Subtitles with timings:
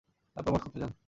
[0.35, 0.91] তারপর মস্কোতে যান।